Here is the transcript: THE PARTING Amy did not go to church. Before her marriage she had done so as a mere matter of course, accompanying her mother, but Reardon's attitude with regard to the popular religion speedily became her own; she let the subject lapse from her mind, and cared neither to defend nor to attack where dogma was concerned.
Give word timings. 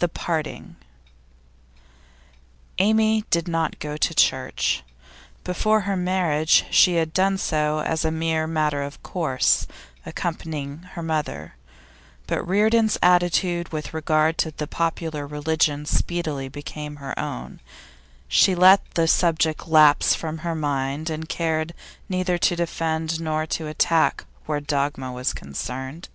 THE 0.00 0.08
PARTING 0.08 0.74
Amy 2.78 3.24
did 3.30 3.46
not 3.46 3.78
go 3.78 3.96
to 3.96 4.12
church. 4.12 4.82
Before 5.44 5.82
her 5.82 5.96
marriage 5.96 6.64
she 6.70 6.94
had 6.96 7.12
done 7.12 7.38
so 7.38 7.78
as 7.82 8.04
a 8.04 8.10
mere 8.10 8.48
matter 8.48 8.82
of 8.82 9.00
course, 9.04 9.68
accompanying 10.04 10.78
her 10.94 11.02
mother, 11.04 11.54
but 12.26 12.42
Reardon's 12.42 12.98
attitude 13.02 13.68
with 13.68 13.94
regard 13.94 14.36
to 14.38 14.50
the 14.50 14.66
popular 14.66 15.28
religion 15.28 15.86
speedily 15.86 16.48
became 16.48 16.96
her 16.96 17.16
own; 17.16 17.60
she 18.26 18.56
let 18.56 18.82
the 18.94 19.06
subject 19.06 19.68
lapse 19.68 20.12
from 20.12 20.38
her 20.38 20.56
mind, 20.56 21.08
and 21.08 21.28
cared 21.28 21.72
neither 22.08 22.36
to 22.36 22.56
defend 22.56 23.20
nor 23.20 23.46
to 23.46 23.68
attack 23.68 24.24
where 24.44 24.58
dogma 24.58 25.12
was 25.12 25.32
concerned. 25.32 26.08